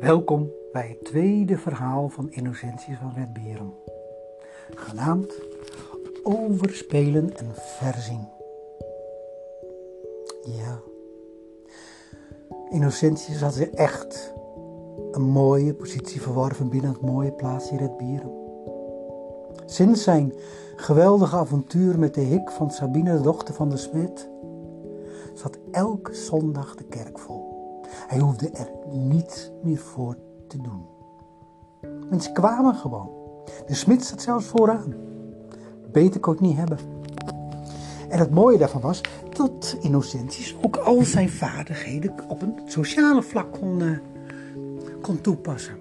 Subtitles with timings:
[0.00, 3.72] Welkom bij het tweede verhaal van Innocenties van Red Beren,
[4.74, 5.34] genaamd
[6.22, 8.28] Overspelen en Verzing.
[10.42, 10.78] Ja,
[12.70, 14.34] Innocentius had zich echt
[15.10, 18.32] een mooie positie verworven binnen het mooie plaatsje Red Beren.
[19.66, 20.32] Sinds zijn
[20.76, 24.28] geweldige avontuur met de hik van Sabine, de dochter van de smid,
[25.34, 27.45] zat elke zondag de kerk vol.
[28.06, 30.16] Hij hoefde er niets meer voor
[30.48, 30.86] te doen.
[32.10, 33.10] Mensen kwamen gewoon.
[33.66, 34.94] De smid zat zelfs vooraan.
[35.92, 36.78] Beter kon ik niet hebben.
[38.08, 39.00] En het mooie daarvan was
[39.32, 43.98] dat Innocentius ook al zijn vaardigheden op een sociale vlak kon, uh,
[45.02, 45.76] kon toepassen.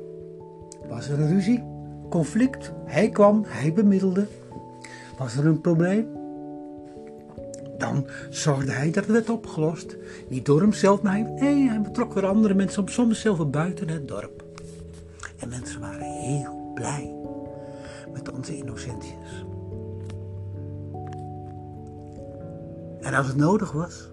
[0.90, 1.64] Was er een ruzie,
[2.10, 4.28] conflict, hij kwam, hij bemiddelde.
[5.18, 6.08] Was er een probleem,
[7.78, 9.96] dan zorgde hij dat het werd opgelost.
[10.28, 14.08] Niet door hemzelf, maar hij, nee, hij betrok weer andere mensen, soms zelfs buiten het
[14.08, 14.44] dorp.
[15.40, 17.16] En mensen waren heel blij
[18.14, 19.46] met onze Innocentius.
[23.02, 24.10] En als het nodig was,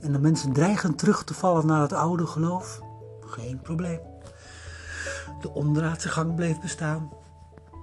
[0.00, 2.80] en de mensen dreigen terug te vallen naar het oude geloof,
[3.20, 4.00] geen probleem.
[5.40, 7.10] De onderaardse gang bleef bestaan.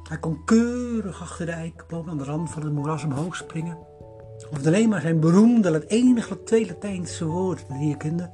[0.03, 3.77] Hij kon keurig achter de eikboom aan de rand van het moeras omhoog springen.
[4.51, 8.29] Of alleen maar zijn beroemde, het enige twee Latijnse woord die je kende.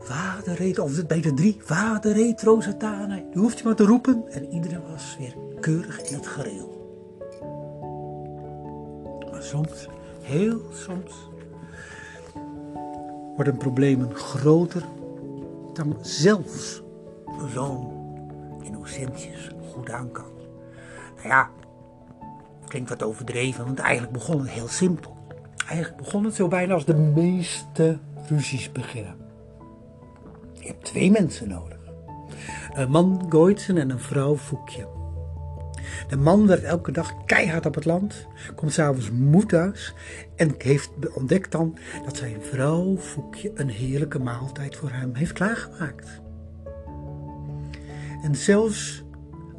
[0.00, 3.14] Vader reed, of het beter drie, vader Rosatana.
[3.14, 6.72] Je hoeft je maar te roepen en iedereen was weer keurig in het gereel.
[9.30, 9.88] Maar soms,
[10.20, 11.28] heel soms,
[13.36, 14.82] worden problemen groter
[15.72, 16.82] dan zelfs
[17.54, 17.88] zo'n
[18.62, 20.32] innocentjes goed aan kan.
[21.16, 21.50] Nou ja,
[22.68, 25.16] klinkt wat overdreven, want eigenlijk begon het heel simpel.
[25.68, 27.98] Eigenlijk begon het zo bijna als de meeste
[28.28, 29.16] ruzies beginnen.
[30.52, 31.78] Je hebt twee mensen nodig.
[32.72, 34.86] Een man Goitsen en een vrouw Foekje.
[36.08, 39.94] De man werkt elke dag keihard op het land, komt s'avonds moe thuis
[40.36, 46.22] en heeft ontdekt dan dat zijn vrouw Foekje een heerlijke maaltijd voor hem heeft klaargemaakt.
[48.22, 49.03] En zelfs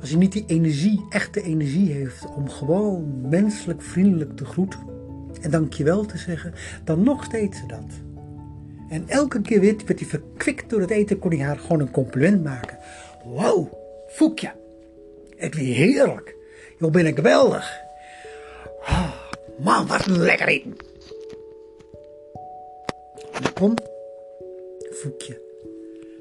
[0.05, 4.79] als hij niet die energie, echte energie heeft om gewoon menselijk vriendelijk te groeten
[5.41, 7.85] en dankjewel te zeggen, dan nog steeds ze dat.
[8.89, 11.91] En elke keer weer werd hij verkwikt door het eten, kon hij haar gewoon een
[11.91, 12.77] compliment maken.
[13.23, 13.73] Wow,
[14.07, 14.51] Foekje,
[15.35, 16.35] het weer heerlijk.
[16.79, 17.79] Joh, ben ik geweldig.
[18.79, 19.11] Oh,
[19.59, 20.75] man, wat lekker eten.
[23.33, 23.77] En dan kon
[24.91, 25.41] Foekje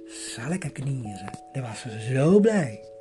[0.06, 1.30] zal ik knieren.
[1.52, 2.92] Dan was ze zo blij.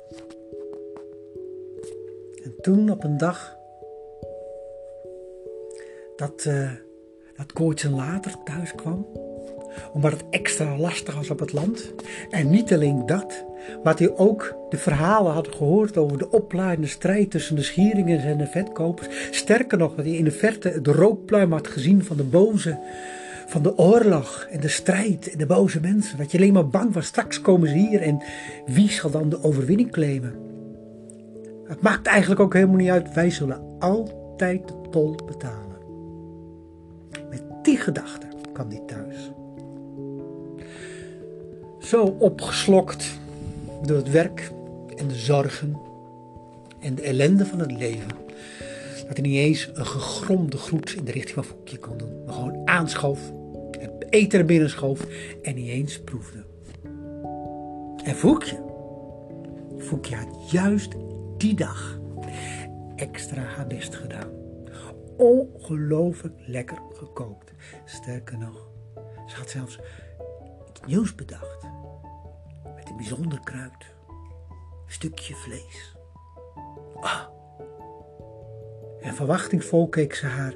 [2.44, 3.56] En toen op een dag
[6.16, 6.70] dat, uh,
[7.36, 9.06] dat Koortje later thuis kwam,
[9.92, 11.92] omdat het extra lastig was op het land.
[12.30, 13.44] En niet alleen dat,
[13.82, 18.38] maar hij ook de verhalen had gehoord over de oplaaiende strijd tussen de Schieringers en
[18.38, 19.08] de Vetkopers.
[19.30, 22.78] Sterker nog, dat hij in de verte de rookpluim had gezien van de boze,
[23.46, 26.18] van de oorlog en de strijd en de boze mensen.
[26.18, 28.22] Dat je alleen maar bang was, straks komen ze hier en
[28.66, 30.53] wie zal dan de overwinning claimen?
[31.74, 33.14] Het maakt eigenlijk ook helemaal niet uit.
[33.14, 35.76] Wij zullen altijd de tol betalen.
[37.30, 39.30] Met die gedachte kwam hij thuis.
[41.78, 43.18] Zo opgeslokt
[43.82, 44.52] door het werk
[44.96, 45.76] en de zorgen
[46.80, 48.08] en de ellende van het leven.
[49.06, 52.24] Dat hij niet eens een gegromde groet in de richting van Foekje kon doen.
[52.24, 53.32] Maar gewoon aanschoof,
[53.78, 55.06] het eten er binnen schoof
[55.42, 56.44] en niet eens proefde.
[58.04, 58.58] En Foekje,
[59.78, 60.94] Foekje had juist
[61.36, 61.98] die dag
[62.96, 64.30] extra haar best gedaan.
[65.16, 67.52] Ongelooflijk lekker gekookt.
[67.84, 68.68] Sterker nog,
[69.26, 69.78] ze had zelfs
[70.68, 71.62] iets nieuws bedacht.
[72.76, 73.92] Met een bijzonder kruid.
[74.86, 75.96] Stukje vlees.
[77.00, 77.20] Ah.
[79.00, 80.54] En verwachtingsvol keek ze haar,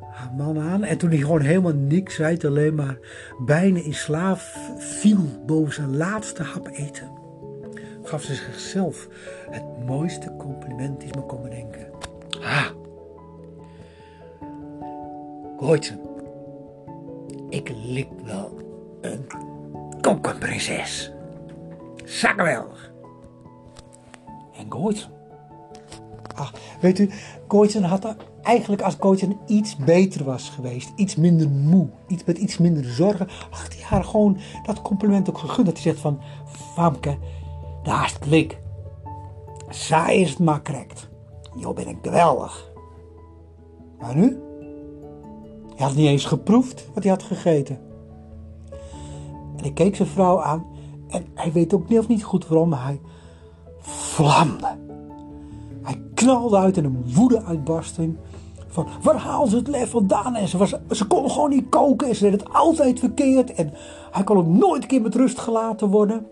[0.00, 0.84] haar man aan.
[0.84, 2.98] En toen hij gewoon helemaal niks zei, alleen maar
[3.44, 7.24] bijna in slaaf viel boven zijn laatste hap eten
[8.06, 9.08] gaf ze zichzelf
[9.50, 11.86] het mooiste compliment die ze me kon bedenken.
[12.42, 12.66] Ah,
[15.58, 16.00] Gooitsen,
[17.48, 18.56] ik lik wel
[19.00, 19.26] een
[20.00, 21.12] kokkenprinses.
[22.04, 22.92] Zakkenweldig.
[24.58, 25.10] En Gooitsen.
[26.34, 27.10] Ah, weet u,
[27.48, 32.38] Gooitsen had er eigenlijk als Gooitsen iets beter was geweest, iets minder moe, iets met
[32.38, 35.66] iets minder zorgen, had hij haar gewoon dat compliment ook gegund.
[35.66, 36.20] Dat hij zegt van,
[36.74, 37.18] Famke,
[37.86, 38.58] daar klik.
[39.68, 41.08] Zij is het maar correct.
[41.56, 42.70] Jo ben ik geweldig.
[43.98, 44.40] Maar nu?
[45.76, 47.78] Hij had niet eens geproefd wat hij had gegeten.
[49.56, 50.66] En hij keek zijn vrouw aan
[51.08, 53.00] en hij weet ook niet of niet goed waarom, maar hij
[53.80, 54.76] vlamde.
[55.82, 58.16] Hij knalde uit in een woede-uitbarsting.
[58.68, 60.34] Van waar haal ze het lef vandaan?
[60.34, 63.52] En ze, was, ze kon gewoon niet koken en ze deed het altijd verkeerd.
[63.54, 63.72] En
[64.10, 66.26] hij kon ook nooit een keer met rust gelaten worden.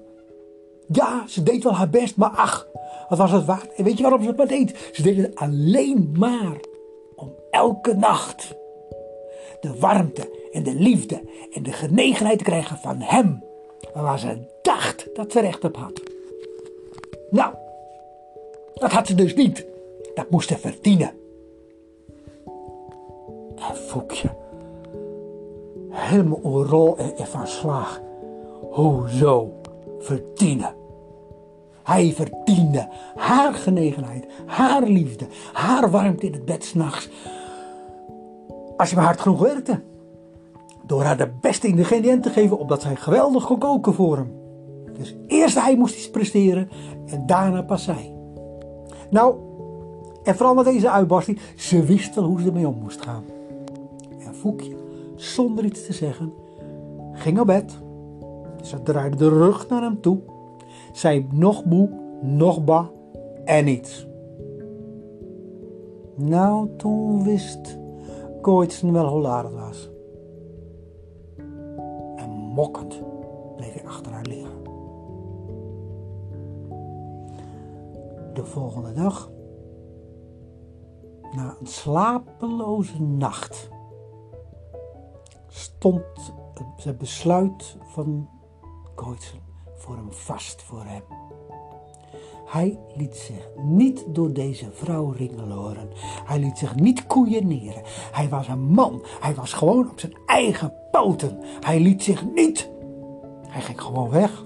[0.87, 2.67] Ja, ze deed wel haar best, maar ach,
[3.09, 3.75] wat was het waard?
[3.75, 4.91] En weet je waarom ze het maar deed?
[4.93, 6.61] Ze deed het alleen maar
[7.17, 8.55] om elke nacht
[9.61, 11.23] de warmte en de liefde
[11.53, 13.43] en de genegenheid te krijgen van hem.
[13.95, 16.03] Waar ze dacht dat ze recht op had.
[17.31, 17.55] Nou,
[18.75, 19.67] dat had ze dus niet.
[20.15, 21.13] Dat moest ze verdienen.
[23.57, 24.29] En Foekje,
[25.91, 28.01] helemaal onrol en van slag.
[28.71, 29.61] Hoezo
[29.99, 30.75] verdienen?
[31.83, 37.09] Hij verdiende haar genegenheid, haar liefde, haar warmte in het bed s'nachts.
[38.77, 39.83] Als je maar hard genoeg werkte.
[40.87, 44.33] Door haar de beste ingrediënten te geven, omdat zij geweldig kon koken voor hem.
[44.99, 46.69] Dus eerst hij moest iets presteren
[47.07, 48.15] en daarna pas zij.
[49.11, 49.35] Nou,
[50.23, 53.25] en vooral met deze uitbarsting, ze wist wel hoe ze ermee om moest gaan.
[54.19, 54.77] En Foekje,
[55.17, 56.33] zonder iets te zeggen,
[57.13, 57.83] ging op bed.
[58.65, 60.19] Ze draaide de rug naar hem toe.
[60.93, 61.89] Zei nog moe,
[62.23, 62.91] nog ba
[63.45, 64.07] en niets.
[66.15, 67.79] Nou, toen wist
[68.43, 69.91] Gooitsen wel hoe laat het was.
[72.17, 73.03] En mokkend
[73.57, 74.63] bleef hij achter haar liggen.
[78.35, 79.31] De volgende dag,
[81.37, 83.69] na een slapeloze nacht,
[85.49, 86.35] stond
[86.77, 88.29] het besluit van
[88.97, 89.39] Gooitsen
[89.77, 91.03] voor hem vast voor hem.
[92.47, 95.89] Hij liet zich niet door deze vrouw ringeloren.
[96.25, 97.83] Hij liet zich niet koeieneren.
[98.13, 99.03] Hij was een man.
[99.21, 101.39] Hij was gewoon op zijn eigen poten.
[101.61, 102.71] Hij liet zich niet.
[103.49, 104.45] Hij ging gewoon weg.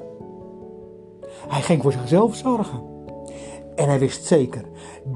[1.49, 2.83] Hij ging voor zichzelf zorgen.
[3.75, 4.65] En hij wist zeker,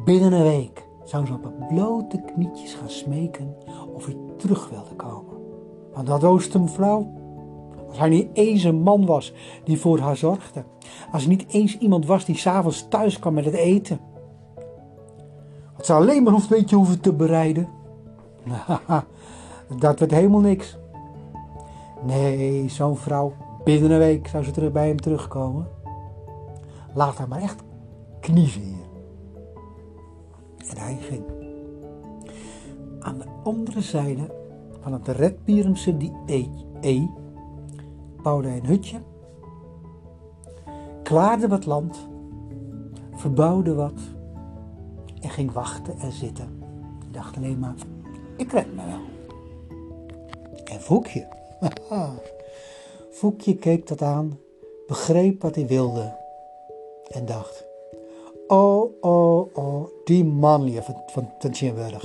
[0.04, 3.56] binnen een week zou ze op een blote knietjes gaan smeken
[3.94, 5.36] of hij terug wilde komen.
[5.92, 7.21] Want dat een vrouw.
[7.92, 9.32] Als hij niet eens een man was
[9.64, 10.64] die voor haar zorgde.
[11.12, 14.00] Als er niet eens iemand was die s'avonds thuis kwam met het eten.
[15.72, 17.68] Had ze alleen maar een beetje hoeven te bereiden.
[19.78, 20.78] dat werd helemaal niks.
[22.06, 23.32] Nee, zo'n vrouw,
[23.64, 25.68] binnen een week zou ze terug bij hem terugkomen.
[26.94, 27.62] Laat haar maar echt
[28.20, 28.86] kniezen hier.
[30.70, 31.24] En hij ging.
[33.00, 34.34] Aan de andere zijde
[34.80, 36.12] van het Redbierumse die
[36.80, 37.06] e
[38.22, 39.00] bouwde een hutje,
[41.02, 42.08] klaarde wat land,
[43.14, 44.00] verbouwde wat
[45.20, 46.62] en ging wachten en zitten.
[46.98, 47.74] Hij dacht alleen maar,
[48.36, 49.00] ik red me wel.
[50.64, 51.28] En Voekje,
[53.10, 54.38] Voekje keek dat aan,
[54.86, 56.20] begreep wat hij wilde
[57.08, 57.64] en dacht,
[58.46, 62.00] oh, oh, oh, die man van, van, van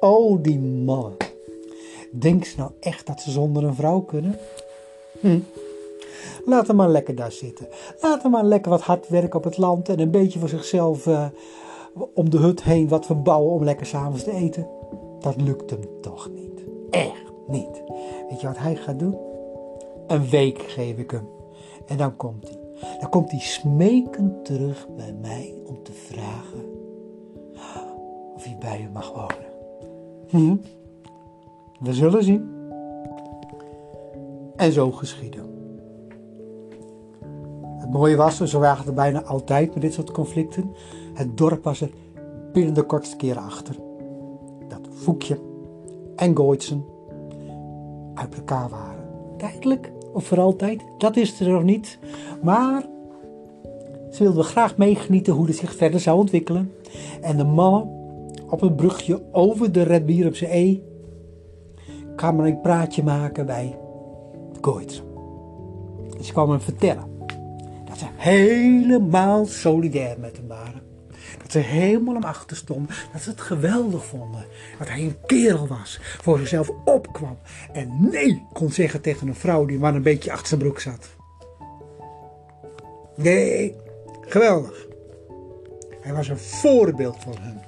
[0.00, 1.16] Oh, die mannen.
[2.12, 4.38] Denkt ze nou echt dat ze zonder een vrouw kunnen?
[5.20, 5.38] Hm.
[6.44, 7.68] Laat hem maar lekker daar zitten.
[8.00, 11.06] Laat hem maar lekker wat hard werken op het land en een beetje voor zichzelf
[11.06, 11.26] uh,
[12.14, 14.68] om de hut heen wat verbouwen om lekker s'avonds te eten.
[15.20, 16.64] Dat lukt hem toch niet.
[16.90, 17.82] Echt niet.
[18.28, 19.16] Weet je wat hij gaat doen?
[20.06, 21.28] Een week geef ik hem.
[21.86, 22.58] En dan komt hij.
[23.00, 26.64] Dan komt hij smekend terug bij mij om te vragen
[28.34, 29.50] of hij bij u mag wonen.
[30.28, 30.56] Hm?
[31.80, 32.59] We zullen zien.
[34.60, 35.38] En zo geschiedde.
[37.78, 40.70] Het mooie was, zo waren het bijna altijd met dit soort conflicten,
[41.14, 41.90] het dorp was er
[42.52, 43.76] binnen de kortste keren achter.
[44.68, 45.38] Dat Voekje
[46.16, 46.84] en Gooitsen
[48.14, 49.04] uit elkaar waren.
[49.36, 51.98] Tijdelijk of voor altijd, dat is er nog niet.
[52.42, 52.86] Maar
[54.10, 56.72] ze wilden graag meegenieten hoe het zich verder zou ontwikkelen.
[57.20, 57.88] En de mannen
[58.50, 60.80] op het brugje over de Red op zee E
[62.16, 63.78] kwamen een praatje maken bij
[64.60, 65.02] Gooit.
[66.20, 67.18] Ze kwamen hem vertellen
[67.84, 70.82] dat ze helemaal solidair met hem waren.
[71.42, 72.94] Dat ze helemaal hem achter stonden.
[73.12, 74.44] Dat ze het geweldig vonden.
[74.78, 75.98] Dat hij een kerel was.
[76.00, 77.38] Voor zichzelf opkwam.
[77.72, 81.08] En nee kon zeggen tegen een vrouw die maar een beetje achter zijn broek zat.
[83.14, 83.76] Nee,
[84.20, 84.86] geweldig.
[86.00, 87.60] Hij was een voorbeeld voor hen.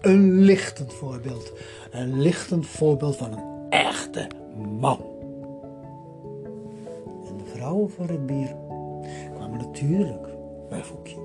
[0.00, 1.52] Een lichtend voorbeeld.
[1.90, 4.26] Een lichtend voorbeeld van een echte
[4.80, 5.09] man.
[7.60, 8.56] Vrouwen voor het bier
[9.34, 10.26] kwamen natuurlijk
[10.68, 11.16] bij Foekje.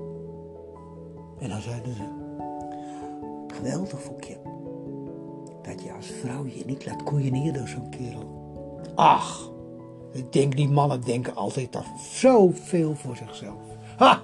[1.38, 2.02] En dan zeiden ze,
[3.46, 4.36] geweldig Foekje,
[5.62, 8.50] dat je als vrouw je niet laat koeieneren door zo'n kerel.
[8.94, 9.50] Ach,
[10.12, 13.62] Ik denk, die mannen denken altijd toch zoveel voor zichzelf.
[13.96, 14.22] Ha!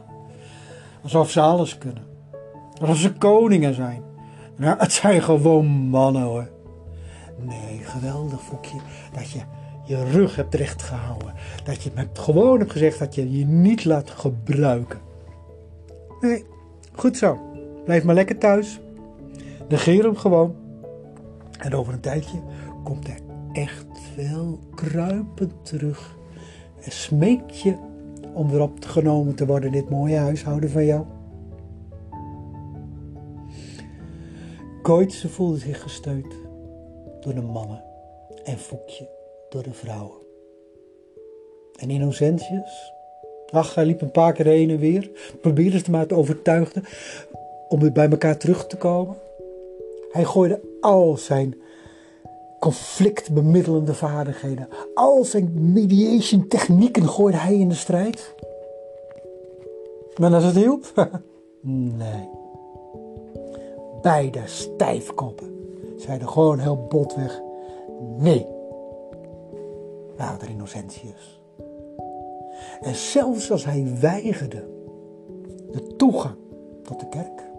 [1.03, 2.07] Alsof ze alles kunnen.
[2.81, 4.03] Alsof ze koningen zijn.
[4.57, 6.51] Nou, het zijn gewoon mannen hoor.
[7.39, 8.79] Nee, geweldig Foekje.
[9.13, 9.41] Dat je
[9.85, 11.33] je rug hebt recht gehouden.
[11.65, 15.01] Dat je met gewoon hebt gezegd dat je je niet laat gebruiken.
[16.21, 16.45] Nee,
[16.93, 17.39] goed zo.
[17.85, 18.81] Blijf maar lekker thuis.
[19.69, 20.55] Negeer hem gewoon.
[21.59, 22.41] En over een tijdje
[22.85, 23.19] komt hij
[23.53, 23.87] echt
[24.17, 26.17] wel kruipend terug.
[26.85, 27.77] En smeekt je
[28.35, 31.05] om weer opgenomen te worden in dit mooie huishouden van jou.
[34.83, 36.35] Koitse voelde zich gesteund
[37.21, 37.83] door de mannen
[38.45, 39.21] en Foekje
[39.53, 40.17] door de vrouwen.
[41.77, 42.93] En Innocentius,
[43.51, 46.85] ach, hij liep een paar keer heen en weer, probeerde ze maar te overtuigen
[47.69, 49.17] om weer bij elkaar terug te komen.
[50.11, 51.61] Hij gooide al zijn
[52.59, 58.35] conflictbemiddelende vaardigheden, al zijn mediation technieken gooide hij in de strijd.
[60.17, 60.93] Maar als het hielp?
[62.01, 62.29] nee.
[64.03, 65.51] Beide stijfkoppen
[65.97, 67.41] zeiden gewoon heel botweg
[68.19, 68.47] nee.
[70.23, 71.43] De Innocentius.
[72.81, 74.69] En zelfs als hij weigerde
[75.71, 76.35] de toegang
[76.83, 77.51] tot de kerk.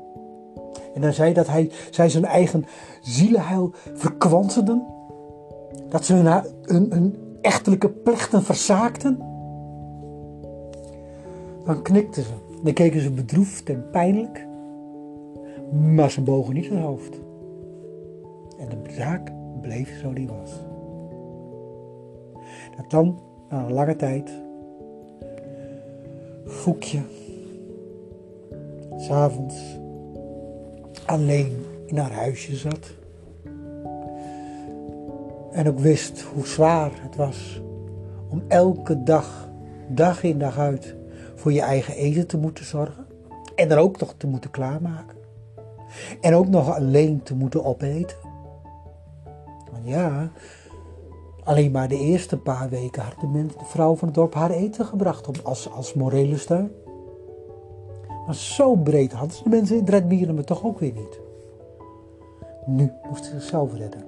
[0.93, 2.65] En dan zei dat hij, zij zijn eigen
[3.01, 4.85] zielenheil verkwansenden.
[5.89, 9.17] Dat ze hun, hun, hun echtelijke plichten verzaakten.
[11.65, 12.33] Dan knikten ze.
[12.63, 14.47] Dan keken ze bedroefd en pijnlijk.
[15.95, 17.19] Maar ze bogen niet het hoofd.
[18.59, 20.72] En de zaak bleef zo die was.
[22.75, 24.31] Dat dan, na een lange tijd,
[26.45, 27.01] Foekje,
[28.97, 29.79] s'avonds,
[31.05, 32.91] alleen in haar huisje zat.
[35.51, 37.61] En ook wist hoe zwaar het was
[38.29, 39.49] om elke dag,
[39.87, 40.95] dag in dag uit,
[41.35, 43.05] voor je eigen eten te moeten zorgen.
[43.55, 45.17] En dan ook nog te moeten klaarmaken.
[46.21, 48.17] En ook nog alleen te moeten opeten.
[49.71, 50.31] Want ja,
[51.43, 55.43] alleen maar de eerste paar weken had de, vrouw van het dorp haar eten gebracht
[55.43, 56.71] als, als morele steun.
[58.25, 61.19] Maar zo breed hadden ze de mensen in Dredbieren me toch ook weer niet.
[62.65, 64.03] Nu moest ze zichzelf redden.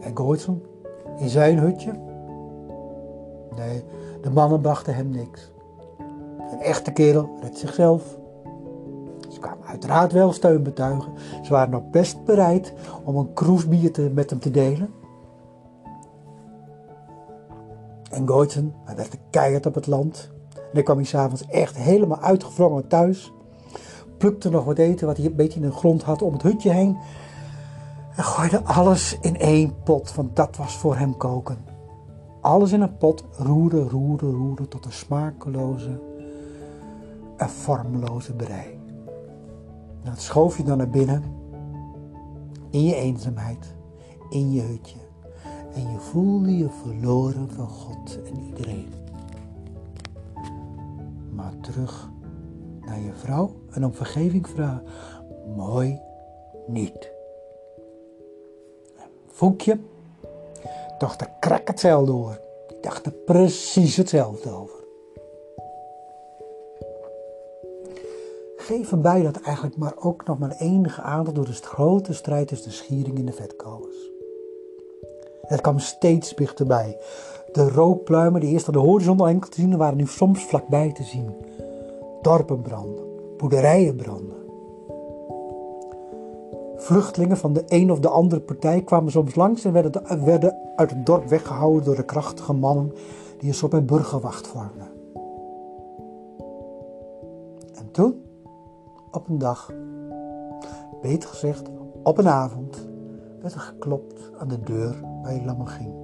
[0.00, 0.62] En Gooitsen
[1.18, 1.92] in zijn hutje?
[3.56, 3.82] Nee,
[4.20, 5.50] de mannen brachten hem niks.
[6.50, 8.18] Een echte kerel redt zichzelf.
[9.42, 11.12] Kwamen uiteraard wel steun betuigen.
[11.42, 12.72] Ze waren nog best bereid
[13.04, 14.90] om een kroesbier met hem te delen.
[18.10, 20.30] En Gooitsen, hij werd keihard op het land.
[20.54, 23.32] En dan kwam hij s'avonds echt helemaal uitgevrongen thuis.
[24.18, 26.70] Plukte nog wat eten wat hij een beetje in de grond had om het hutje
[26.70, 26.98] heen.
[28.16, 31.58] En gooide alles in één pot, want dat was voor hem koken.
[32.40, 36.00] Alles in een pot, roeren, roeren, roeren tot een smakeloze
[37.36, 38.81] en vormloze brei.
[40.04, 41.22] Dat schoof je dan naar binnen,
[42.70, 43.74] in je eenzaamheid,
[44.30, 44.98] in je hutje.
[45.74, 48.92] En je voelde je verloren van God en iedereen.
[51.30, 52.10] Maar terug
[52.80, 54.84] naar je vrouw en om vergeving vragen,
[55.56, 56.00] mooi
[56.66, 57.10] niet.
[59.26, 59.78] Voekje
[60.98, 62.40] dacht er krak hetzelfde over.
[62.68, 64.81] Die dacht er precies hetzelfde over.
[68.62, 72.68] Geef erbij dat eigenlijk maar ook nog maar enige aandacht door de grote strijd tussen
[72.68, 74.10] de schiering en de vetkolens.
[75.42, 76.98] Het kwam steeds dichterbij.
[77.52, 81.02] De rookpluimen die eerst aan de horizon enkel te zien waren nu soms vlakbij te
[81.02, 81.34] zien.
[82.22, 83.04] Dorpen branden,
[83.36, 84.36] boerderijen branden.
[86.76, 90.90] Vluchtelingen van de een of de andere partij kwamen soms langs en werden, werden uit
[90.90, 92.92] het dorp weggehouden door de krachtige mannen
[93.38, 94.90] die een soort burgerwacht vormden.
[97.74, 98.21] En toen,
[99.12, 99.72] op een dag,
[101.02, 101.70] beter gezegd
[102.02, 102.88] op een avond,
[103.40, 105.94] werd er geklopt aan de deur bij Lamme ging.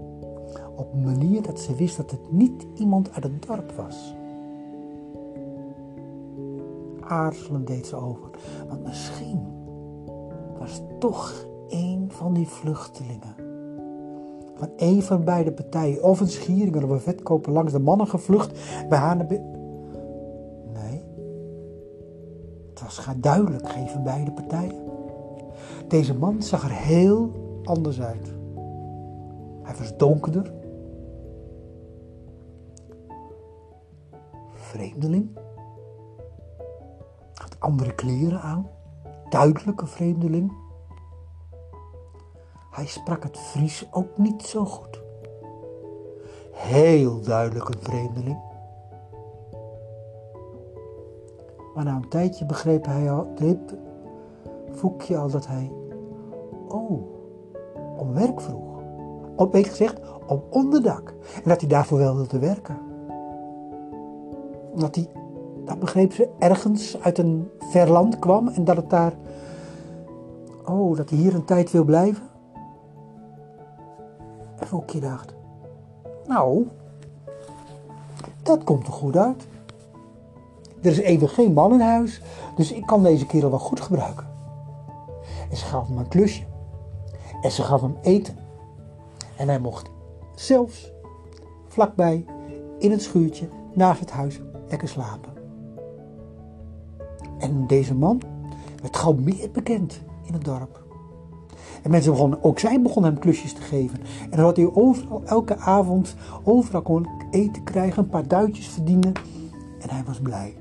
[0.77, 4.15] Op een manier dat ze wist dat het niet iemand uit het dorp was.
[7.01, 8.31] Aarzelen deed ze over,
[8.69, 9.41] want misschien
[10.59, 13.35] was toch een van die vluchtelingen.
[14.55, 18.59] Van een van beide partijen, of een schieringer of een vetkoper langs de mannen gevlucht
[18.89, 19.17] bij haar
[22.97, 24.77] was duidelijk geen van beide partijen.
[25.89, 27.31] Deze man zag er heel
[27.65, 28.35] anders uit.
[29.63, 30.53] Hij was donkerder.
[34.53, 35.39] Vreemdeling.
[37.35, 38.69] Had andere kleren aan
[39.29, 40.53] duidelijke vreemdeling.
[42.71, 45.01] Hij sprak het Fries ook niet zo goed.
[46.53, 48.48] heel duidelijk een vreemdeling.
[51.79, 53.77] Maar na een tijdje begreep hij al, begreep
[54.73, 55.73] Foekje al dat hij,
[56.69, 57.01] oh,
[57.97, 58.83] om werk vroeg.
[59.37, 61.15] Op, beter gezegd, om onderdak.
[61.35, 62.79] En dat hij daarvoor wel wilde werken.
[64.75, 65.09] Dat hij,
[65.65, 69.13] dat begreep ze, ergens uit een ver land kwam en dat het daar,
[70.65, 72.25] oh, dat hij hier een tijd wil blijven.
[74.59, 75.35] En Foekje dacht,
[76.27, 76.67] nou,
[78.43, 79.47] dat komt er goed uit.
[80.83, 82.23] Er is even geen man in huis,
[82.57, 84.27] dus ik kan deze kerel wel goed gebruiken.
[85.51, 86.43] En ze gaf hem een klusje.
[87.43, 88.37] En ze gaf hem eten.
[89.37, 89.91] En hij mocht
[90.35, 90.93] zelfs
[91.67, 92.25] vlakbij
[92.79, 95.33] in het schuurtje naast het huis lekker slapen.
[97.39, 98.23] En deze man
[98.83, 100.87] werd gauw meer bekend in het dorp.
[101.83, 103.99] En mensen begonnen, ook zij begonnen hem klusjes te geven.
[104.23, 109.13] En dan had hij overal, elke avond, overal kon eten krijgen, een paar duitjes verdienen.
[109.81, 110.57] En hij was blij.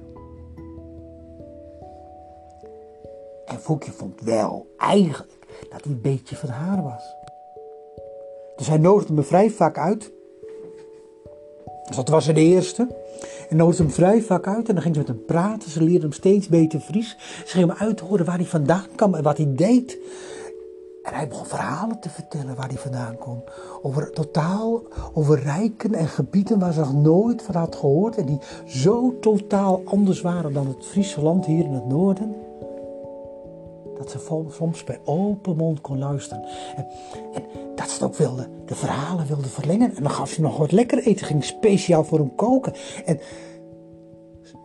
[3.57, 5.37] En Foekje vond wel eigenlijk
[5.69, 7.03] dat hij een beetje van haar was.
[8.55, 10.11] Dus hij nodigde me vrij vaak uit.
[11.87, 12.87] Dus dat was de eerste.
[13.49, 15.69] En nodigde hem vrij vaak uit en dan ging ze met hem praten.
[15.69, 17.17] Ze leerde hem steeds beter Fries.
[17.45, 19.97] Ze ging hem uit horen waar hij vandaan kwam en wat hij deed.
[21.03, 23.43] En hij begon verhalen te vertellen waar hij vandaan kwam.
[23.81, 24.83] Over totaal,
[25.13, 28.17] over rijken en gebieden waar ze nog nooit van had gehoord.
[28.17, 32.46] En die zo totaal anders waren dan het Friese land hier in het noorden
[33.97, 36.43] dat ze soms bij open mond kon luisteren.
[37.33, 37.43] En,
[37.75, 39.95] dat ze ook wilde, de verhalen wilde verlengen.
[39.95, 42.73] En dan gaf ze nog wat lekker eten, ging speciaal voor hem koken.
[43.05, 43.19] En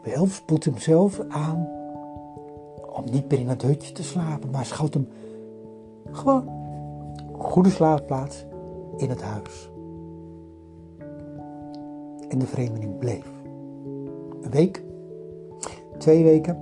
[0.02, 1.68] wel spoed hem zelf aan
[2.92, 5.08] om niet meer in het hutje te slapen, maar schoot hem
[6.10, 6.48] gewoon
[7.32, 8.44] een goede slaapplaats
[8.96, 9.70] in het huis.
[12.28, 13.26] En de vreemdeling bleef.
[14.42, 14.82] Een week,
[15.98, 16.58] twee weken,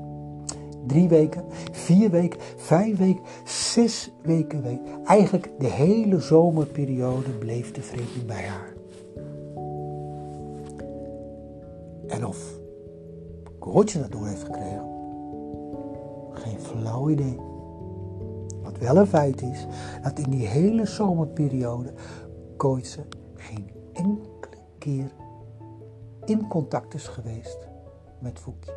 [0.86, 1.44] drie weken,
[1.80, 4.80] vier weken, vijf weken, zes weken.
[5.04, 8.72] Eigenlijk de hele zomerperiode bleef de vreemdeling bij haar.
[12.06, 12.58] En of
[13.58, 14.84] Gortje dat door heeft gekregen,
[16.32, 17.36] geen flauw idee.
[18.62, 19.66] Wat wel een feit is,
[20.02, 21.92] dat in die hele zomerperiode
[22.56, 23.00] Gooitse
[23.34, 25.10] geen enkele keer
[26.24, 27.58] in contact is geweest
[28.18, 28.72] met Foekje.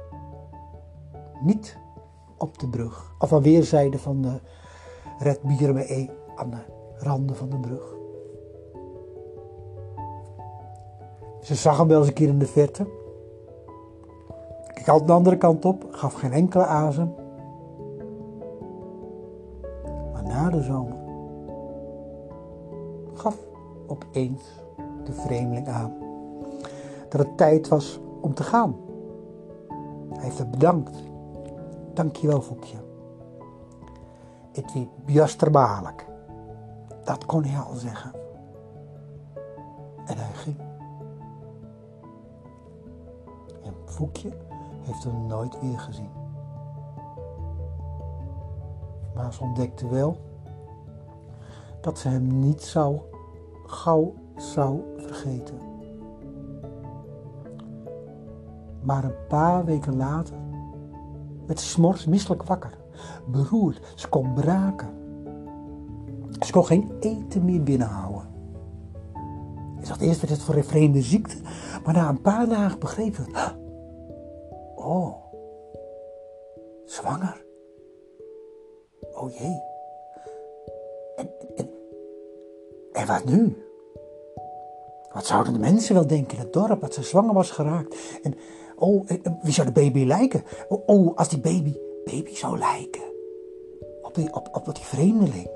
[1.43, 1.77] Niet
[2.43, 3.15] op de brug.
[3.19, 4.39] Of aan weerszijden van de
[5.19, 5.39] Red
[5.89, 6.57] E aan de
[6.97, 7.95] randen van de brug.
[11.41, 12.87] Ze zag hem wel eens een keer in de verte.
[14.73, 17.13] Ik had de andere kant op, gaf geen enkele azem.
[20.13, 21.01] Maar na de zomer
[23.13, 23.37] gaf
[23.87, 24.43] opeens
[25.03, 25.93] de vreemdeling aan
[27.09, 28.75] dat het tijd was om te gaan.
[30.09, 31.12] Hij heeft het bedankt
[31.93, 32.77] Dankjewel, Foekje.
[34.51, 36.05] Het wie bjasterbaarlijk.
[37.03, 38.11] Dat kon hij al zeggen.
[40.05, 40.57] En hij ging.
[43.63, 44.37] En Foekje
[44.81, 46.09] heeft hem nooit weer gezien.
[49.15, 50.17] Maar ze ontdekte wel
[51.81, 52.99] dat ze hem niet zou,
[53.65, 55.57] gauw zou vergeten.
[58.81, 60.35] Maar een paar weken later
[61.45, 62.77] werd ze s'morgens misselijk wakker.
[63.27, 63.81] Beroerd.
[63.95, 64.89] Ze kon braken.
[66.39, 68.31] Ze kon geen eten meer binnenhouden.
[69.81, 71.37] Ze dacht eerst werd het voor een vreemde ziekte.
[71.85, 73.51] Maar na een paar dagen begreep ze
[74.75, 75.15] Oh,
[76.85, 77.45] zwanger.
[79.13, 79.61] Oh jee.
[82.93, 83.62] En wat nu?
[85.13, 87.95] Wat zouden de mensen wel denken in het dorp dat ze zwanger was geraakt?
[88.23, 88.33] En
[88.83, 90.43] Oh, eh, eh, wie zou de baby lijken?
[90.67, 93.01] Oh, oh, als die baby, baby zou lijken.
[94.01, 95.49] Op die, op, op die vreemdeling.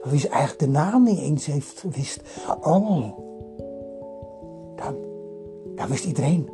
[0.00, 2.20] Van wie ze eigenlijk de naam niet eens heeft wist.
[2.60, 3.16] Oh,
[4.76, 4.96] dan,
[5.74, 6.50] dan wist iedereen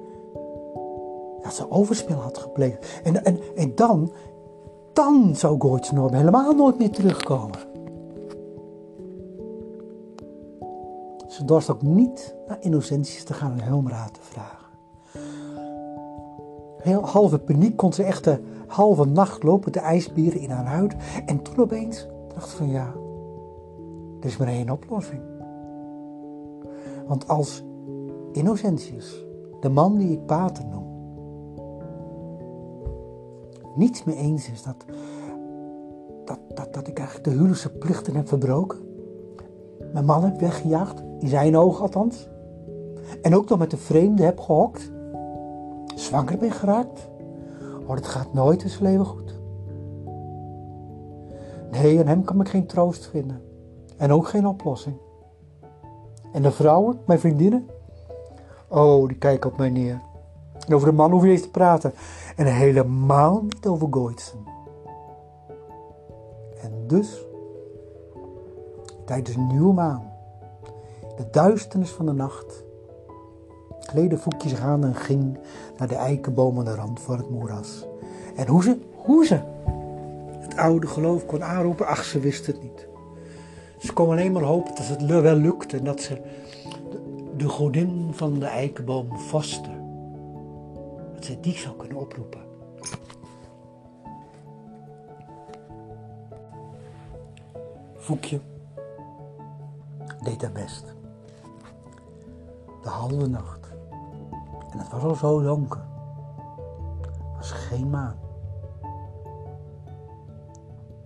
[1.43, 3.01] dat ze overspel had gepleegd.
[3.03, 4.13] En, en, en dan,
[4.93, 7.70] dan zou Gortje helemaal nooit meer terugkomen.
[11.41, 14.61] Ze dorst ook niet naar Innocentius te gaan en Helmraad te vragen
[16.83, 20.97] heel halve paniek kon ze echt de halve nacht lopen, de ijsbieren in haar huid.
[21.27, 22.93] En toen opeens dacht ze van ja,
[24.21, 25.21] er is maar één oplossing.
[27.07, 27.65] Want als
[28.33, 29.25] Innocentius,
[29.61, 30.87] de man die ik pater noem,
[33.75, 34.85] niets meer eens is dat,
[36.25, 38.79] dat, dat, dat ik eigenlijk de huwelijkse plichten heb verbroken,
[39.93, 42.29] mijn man heb weggejaagd, in zijn ogen althans,
[43.23, 44.91] En ook nog met de vreemde heb gehokt.
[45.95, 47.09] Zwanger ben geraakt.
[47.87, 49.39] Oh, dat gaat nooit in zijn leven goed.
[51.71, 53.43] Nee, aan hem kan ik geen troost vinden.
[53.97, 54.97] En ook geen oplossing.
[56.33, 57.67] En de vrouwen, mijn vriendinnen?
[58.69, 60.01] Oh, die kijken op mij neer.
[60.67, 61.93] En over de man hoef je eens te praten.
[62.37, 64.39] En helemaal niet over Goitsen.
[66.63, 67.25] En dus,
[69.11, 70.13] tijdens een nieuwe maan,
[71.17, 72.65] de duisternis van de nacht,
[73.81, 75.39] kleedde Foekje zich aan en ging
[75.77, 77.87] naar de eikenboom aan de rand van het moeras.
[78.37, 79.41] En hoe ze, hoe ze
[80.39, 82.89] het oude geloof kon aanroepen, ach, ze wist het niet.
[83.79, 86.21] Ze kon alleen maar hopen dat het wel lukte en dat ze
[87.37, 89.71] de godin van de eikenboom vaste,
[91.15, 92.41] dat ze die zou kunnen oproepen.
[97.97, 98.41] Voekje
[100.23, 100.85] deed haar best.
[102.83, 103.69] De halve nacht.
[104.71, 105.81] En het was al zo donker.
[107.17, 108.17] Er was geen maan.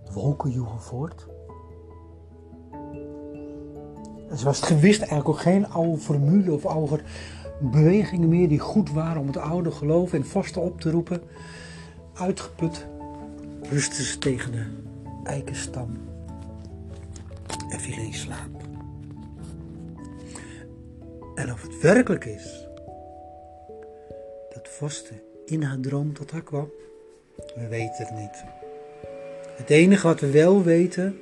[0.03, 1.27] De wolken joegen voort.
[4.29, 6.99] En ze was gewist eigenlijk ook geen oude formule of oude
[7.59, 11.21] bewegingen meer die goed waren om het oude geloof en vaste op te roepen.
[12.13, 12.87] Uitgeput
[13.61, 14.65] rustte ze tegen de
[15.23, 15.89] eikenstam
[17.69, 18.54] en viel in slaap.
[21.35, 22.67] En of het werkelijk is
[24.53, 25.13] dat Vaste
[25.45, 26.71] in haar droom tot haar kwam,
[27.55, 28.43] we weten het niet.
[29.57, 31.17] Het enige wat we wel weten,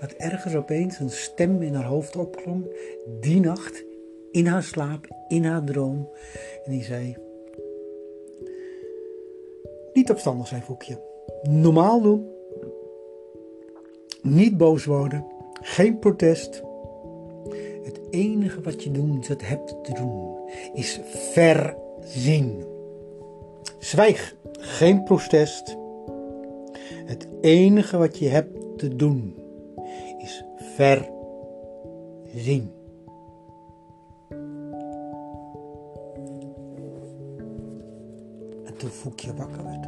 [0.00, 2.68] dat ergens opeens een stem in haar hoofd opklom,
[3.20, 3.84] die nacht,
[4.30, 6.08] in haar slaap, in haar droom.
[6.64, 7.16] En die zei,
[9.92, 11.00] niet opstandig zijn, Voekje.
[11.42, 12.30] Normaal doen.
[14.22, 15.26] Niet boos worden.
[15.52, 16.62] Geen protest.
[17.82, 20.38] Het enige wat je doen, het hebt te doen,
[20.72, 21.00] is
[21.32, 22.64] verzien.
[23.78, 24.36] Zwijg.
[24.52, 25.76] Geen protest.
[27.04, 29.34] Het enige wat je hebt te doen
[30.18, 31.10] is verzien.
[38.64, 39.86] En toen Foekje wakker werd,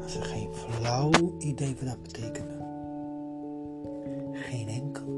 [0.00, 2.64] had ze geen flauw idee wat dat betekende.
[4.32, 5.15] Geen enkel.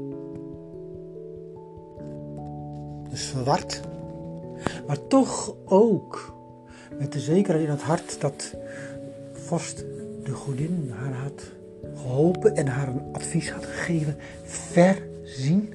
[3.09, 3.81] Dus verward,
[4.87, 6.33] maar toch ook
[6.99, 8.53] met de zekerheid in het hart dat
[9.49, 9.85] Vast
[10.23, 11.43] de godin haar had
[11.95, 14.15] geholpen en haar een advies had gegeven.
[14.43, 15.73] Verzien.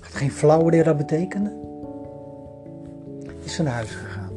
[0.00, 1.52] Had geen flauw idee dat betekende.
[3.42, 4.30] Is ze naar huis gegaan.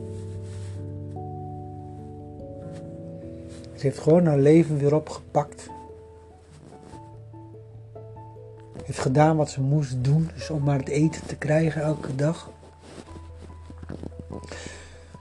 [3.76, 5.70] Ze heeft gewoon haar leven weer opgepakt.
[8.86, 12.50] Heeft gedaan wat ze moest doen, dus om maar het eten te krijgen elke dag.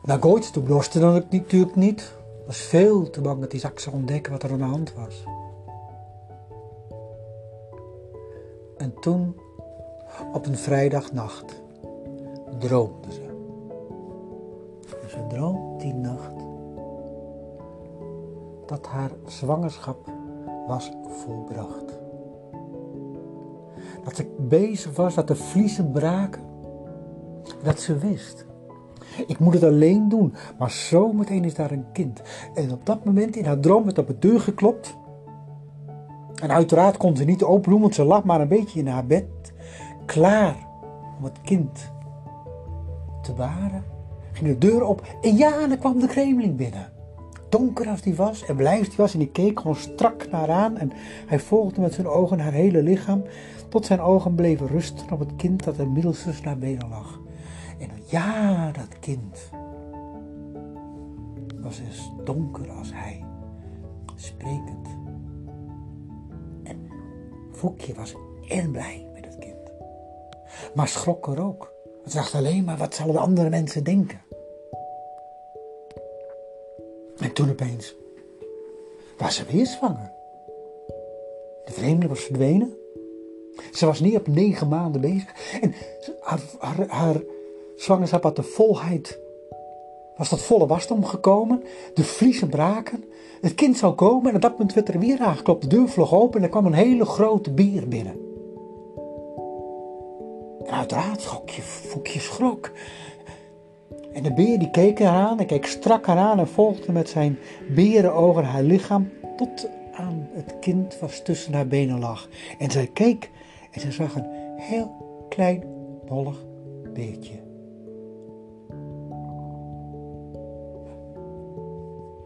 [0.03, 2.13] Naar Gooits toe blosste dan natuurlijk niet.
[2.47, 5.25] Was veel te bang dat hij zak zou ontdekken wat er aan de hand was.
[8.77, 9.37] En toen,
[10.33, 11.63] op een vrijdagnacht,
[12.59, 13.23] droomde ze.
[15.03, 16.35] En ze droomt die nacht
[18.67, 20.11] dat haar zwangerschap
[20.67, 21.94] was volbracht.
[24.05, 26.43] Dat ze bezig was, dat de vliezen braken.
[27.63, 28.47] Dat ze wist.
[29.27, 32.23] Ik moet het alleen doen, maar zo meteen is daar een kind.
[32.55, 34.97] En op dat moment in haar droom werd op de deur geklopt.
[36.43, 39.07] En uiteraard kon ze niet open doen, want ze lag maar een beetje in haar
[39.07, 39.25] bed.
[40.07, 40.57] Klaar
[41.19, 41.93] om het kind
[43.23, 43.85] te baren.
[44.33, 46.94] Ging de deur op en ja, dan kwam de kremeling binnen.
[47.55, 50.51] Donker als die was en blij als die was en die keek gewoon strak naar
[50.51, 50.77] aan.
[50.77, 50.93] En
[51.27, 53.23] hij volgde met zijn ogen haar hele lichaam
[53.69, 57.21] tot zijn ogen bleven rusten op het kind dat inmiddels dus naar benen lag.
[57.79, 59.51] En ja, dat kind
[61.61, 63.25] was eens donker als hij,
[64.15, 64.89] sprekend.
[66.63, 66.89] En
[67.53, 68.15] Foekje was
[68.49, 69.73] en blij met het kind.
[70.75, 71.73] Maar schrok er ook.
[72.05, 74.24] Het dacht alleen maar, wat zullen de andere mensen denken?
[77.35, 77.95] Toen opeens
[79.17, 80.13] was ze weer zwanger.
[81.65, 82.77] De vreemde was verdwenen.
[83.73, 85.59] Ze was niet op negen maanden bezig.
[85.61, 85.75] En
[86.21, 87.21] haar, haar,
[87.77, 89.19] zwangerschap had de volheid.
[90.17, 91.63] Was tot volle wasdom gekomen.
[91.95, 93.05] De vliezen braken.
[93.41, 95.63] Het kind zou komen en op dat moment werd er weer aangeklopt.
[95.63, 98.17] De deur vloog open en er kwam een hele grote bier binnen.
[100.65, 102.71] En uiteraard schrok je, voekje schrok.
[104.15, 107.09] En de beer die keek haar aan en keek strak haar aan en volgde met
[107.09, 112.29] zijn berenogen haar lichaam tot aan het kind was tussen haar benen lag.
[112.59, 113.31] En zij keek
[113.71, 114.91] en ze zag een heel
[115.29, 115.65] klein
[116.09, 116.45] mollig
[116.93, 117.43] beertje.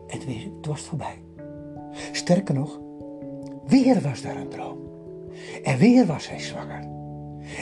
[0.06, 1.18] En toen was voorbij.
[2.12, 2.80] Sterker nog,
[3.66, 4.78] weer was daar een droom.
[5.62, 6.97] En weer was hij zwanger.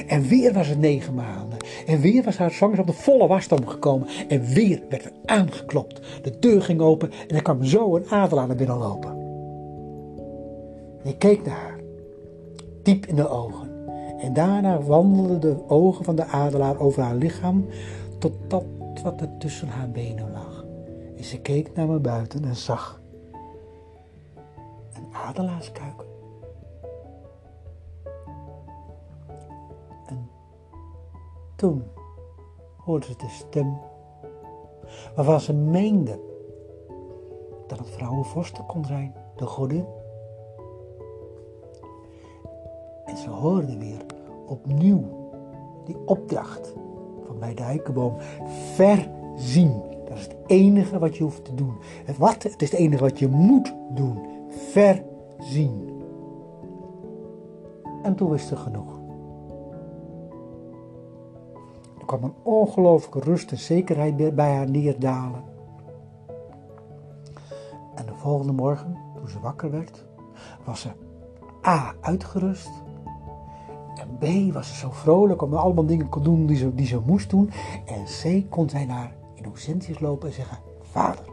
[0.07, 1.59] En weer was het negen maanden.
[1.87, 4.09] En weer was haar zwangerschap de volle wasdom gekomen.
[4.29, 6.01] En weer werd er aangeklopt.
[6.23, 9.25] De deur ging open en er kwam zo een adelaar naar binnen lopen.
[11.03, 11.81] Hij keek naar haar,
[12.83, 13.71] diep in de ogen.
[14.19, 17.67] En daarna wandelden de ogen van de adelaar over haar lichaam
[18.19, 18.65] tot dat
[19.03, 20.65] wat er tussen haar benen lag.
[21.17, 23.01] En ze keek naar me buiten en zag
[24.95, 26.06] een adelaarskuik.
[31.57, 31.85] Toen
[32.77, 33.79] hoorde ze de stem
[35.15, 36.21] waarvan ze meende
[37.67, 39.85] dat het vrouwenvorster kon zijn, de godin.
[43.05, 44.05] En ze hoorde weer
[44.47, 45.05] opnieuw
[45.85, 46.75] die opdracht
[47.27, 48.15] van bij de eikenboom
[48.75, 49.83] verzien.
[50.05, 51.75] Dat is het enige wat je hoeft te doen.
[52.05, 52.43] Het wat?
[52.43, 54.19] Het is het enige wat je moet doen.
[54.49, 56.03] Verzien.
[58.03, 58.96] En toen wist ze genoeg.
[62.07, 65.43] Kwam een ongelooflijke rust en zekerheid bij haar neerdalen.
[67.95, 70.05] En de volgende morgen, toen ze wakker werd,
[70.65, 70.89] was ze
[71.67, 71.95] A.
[72.01, 72.71] uitgerust.
[73.95, 74.53] En B.
[74.53, 77.31] was ze zo vrolijk omdat ze allemaal dingen kon doen die ze, die ze moest
[77.31, 77.51] doen.
[77.87, 78.51] En C.
[78.51, 81.25] kon zij naar Innocentius lopen en zeggen: Vader,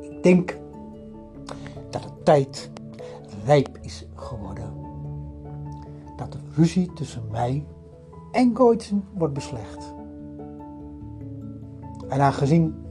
[0.00, 0.58] ik denk
[1.90, 2.70] dat de tijd
[3.44, 4.72] rijp is geworden.
[6.16, 7.64] Dat de ruzie tussen mij
[8.34, 9.94] en Goitsen wordt beslecht.
[12.08, 12.84] En aangezien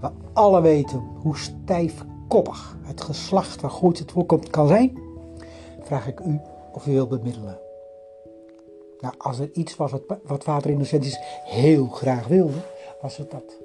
[0.00, 4.98] we alle weten hoe stijfkoppig het geslacht waar Goitsen het voorkomt kan zijn,
[5.80, 6.40] vraag ik u
[6.72, 7.58] of u wilt bemiddelen.
[9.00, 12.58] Nou, als er iets was wat, wat vader Innocentius heel graag wilde,
[13.00, 13.58] was het dat.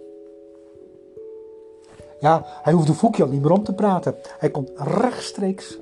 [2.19, 4.15] Ja, hij hoefde Foekje al niet meer om te praten.
[4.37, 5.79] Hij kon rechtstreeks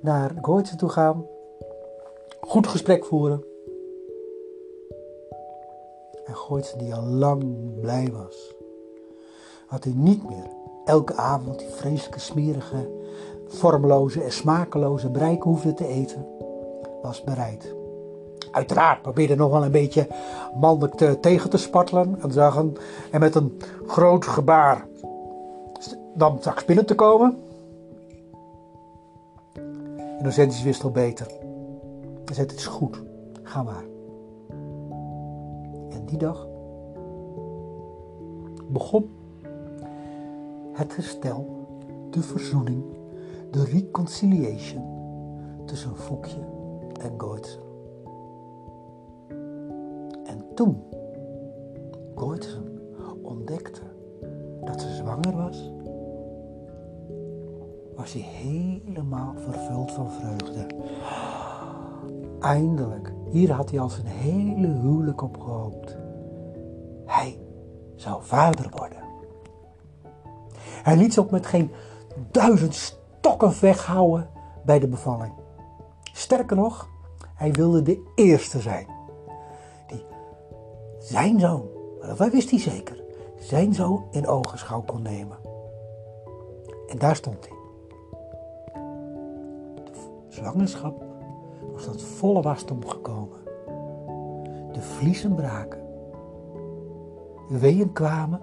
[0.00, 1.26] naar Goitsen toe gaan,
[2.40, 3.48] goed gesprek voeren
[6.30, 7.44] en Gooitse die al lang
[7.80, 8.54] blij was.
[9.66, 10.50] Had hij niet meer
[10.84, 12.90] elke avond die vreselijke smerige,
[13.46, 16.26] vormloze en smakeloze breiken hoefde te eten,
[17.02, 17.74] was bereid.
[18.50, 20.08] Uiteraard probeerde nog wel een beetje
[20.60, 22.72] mannelijk te, tegen te spartelen en, zagen,
[23.10, 24.86] en met een groot gebaar
[26.14, 27.38] dan straks binnen te komen.
[30.18, 31.26] Innocentius wist al beter.
[32.24, 33.02] Hij zei: Het is goed,
[33.42, 33.84] ga maar
[36.16, 36.48] dag
[38.66, 39.10] begon
[40.72, 41.66] het herstel,
[42.10, 42.84] de verzoening,
[43.50, 44.82] de reconciliation
[45.64, 46.46] tussen Foekje
[47.00, 47.60] en Goitsen.
[50.24, 50.82] En toen
[52.14, 52.80] Goitsen
[53.22, 53.80] ontdekte
[54.64, 55.70] dat ze zwanger was,
[57.96, 60.66] was hij helemaal vervuld van vreugde.
[62.40, 65.96] Eindelijk, hier had hij al zijn hele huwelijk op gehoopt.
[67.06, 67.38] Hij
[67.94, 68.98] zou vader worden.
[70.82, 71.70] Hij liet zich met geen
[72.30, 74.28] duizend stokken weghouden
[74.64, 75.32] bij de bevalling.
[76.12, 76.88] Sterker nog,
[77.34, 78.86] hij wilde de eerste zijn.
[79.86, 80.04] Die
[80.98, 81.62] zijn zoon,
[82.00, 83.02] dat wist hij zeker,
[83.38, 85.38] zijn zoon in ogenschouw kon nemen.
[86.88, 87.58] En daar stond hij.
[89.84, 89.92] De
[90.28, 91.09] zwangerschap
[91.84, 93.38] tot volle wasdom gekomen.
[94.72, 95.80] De vliezen braken.
[97.48, 98.40] De weeën kwamen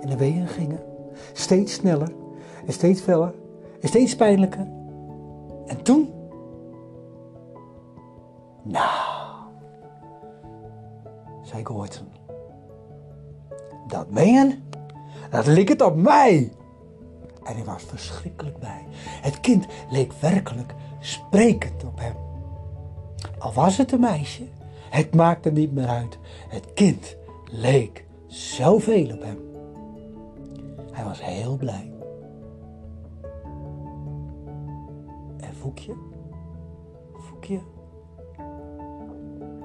[0.00, 0.80] en de weeën gingen.
[1.32, 2.12] Steeds sneller
[2.66, 3.34] en steeds feller
[3.80, 4.66] en steeds pijnlijker.
[5.66, 6.12] En toen?
[8.62, 8.90] Nou,
[11.42, 12.06] zei Goorten.
[13.86, 14.62] Dat meen
[15.30, 16.52] Dat ligt het op mij.
[17.44, 18.86] En hij was verschrikkelijk bij.
[18.98, 22.14] Het kind leek werkelijk sprekend op hem.
[23.38, 24.42] Al was het een meisje,
[24.90, 26.18] het maakte niet meer uit.
[26.48, 27.16] Het kind
[27.50, 29.38] leek zoveel op hem.
[30.92, 31.92] Hij was heel blij.
[35.36, 35.94] En Voekje,
[37.12, 37.60] Voekje,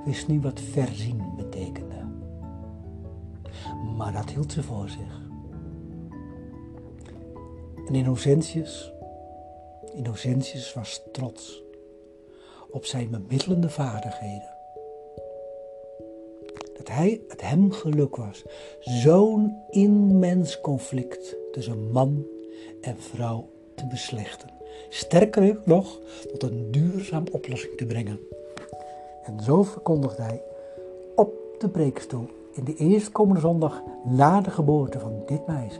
[0.05, 1.95] wist nu wat verzien betekende.
[3.97, 5.21] Maar dat hield ze voor zich.
[7.87, 8.91] En Innocentius
[9.97, 11.63] Innocentius was trots
[12.69, 14.55] op zijn bemiddelende vaardigheden.
[16.77, 18.43] Dat hij het hem geluk was
[18.79, 22.25] zo'n immens conflict tussen man
[22.81, 24.49] en vrouw te beslechten.
[24.89, 25.99] Sterker nog,
[26.31, 28.19] tot een duurzame oplossing te brengen.
[29.23, 30.41] En zo verkondigde hij
[31.15, 35.79] op de preekstoel in de eerstkomende zondag na de geboorte van dit meisje.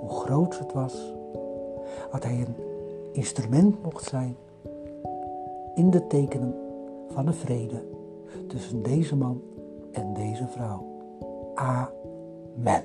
[0.00, 1.12] Hoe groot het was,
[2.10, 2.54] dat hij een
[3.12, 4.36] instrument mocht zijn
[5.74, 6.54] in de tekenen
[7.08, 7.84] van de vrede
[8.48, 9.42] tussen deze man
[9.92, 10.86] en deze vrouw.
[11.54, 12.82] Amen.